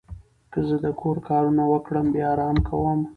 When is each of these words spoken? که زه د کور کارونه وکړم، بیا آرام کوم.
که 0.51 0.59
زه 0.67 0.75
د 0.85 0.87
کور 1.01 1.17
کارونه 1.29 1.63
وکړم، 1.67 2.05
بیا 2.13 2.27
آرام 2.33 2.57
کوم. 2.67 2.99